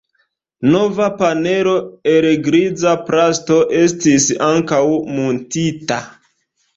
[0.75, 1.73] Nova panelo
[2.13, 4.81] el griza plasto estis ankaŭ
[5.19, 5.99] muntita.